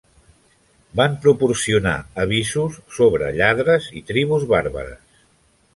Van 0.99 1.17
proporcionar 1.25 1.93
avisos 2.23 2.81
sobre 2.97 3.29
lladres 3.39 3.91
i 4.01 4.05
tribus 4.13 4.49
bàrbares. 4.57 5.21